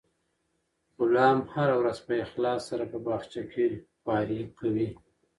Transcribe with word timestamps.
غلام 1.01 1.37
هره 1.53 1.75
ورځ 1.81 1.97
په 2.07 2.13
اخلاص 2.25 2.61
سره 2.69 2.83
په 2.91 2.97
باغچه 3.05 3.41
کې 3.53 3.67
خوارۍ 4.01 4.41
کوي. 4.59 4.89